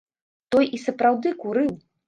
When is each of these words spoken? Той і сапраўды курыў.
Той 0.55 0.65
і 0.77 0.81
сапраўды 0.85 1.35
курыў. 1.45 1.71